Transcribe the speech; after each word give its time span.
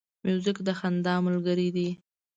موزیک 0.23 0.57
د 0.67 0.69
خندا 0.79 1.15
ملګری 1.25 1.69
دی. 1.75 1.89